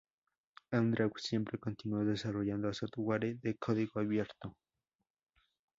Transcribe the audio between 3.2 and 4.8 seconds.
de código abierto.